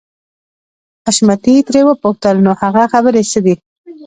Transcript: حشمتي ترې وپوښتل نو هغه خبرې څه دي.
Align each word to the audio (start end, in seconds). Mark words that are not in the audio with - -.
حشمتي 1.07 1.55
ترې 1.67 1.81
وپوښتل 1.85 2.35
نو 2.45 2.51
هغه 2.61 2.83
خبرې 2.93 3.23
څه 3.31 3.39
دي. 3.45 3.55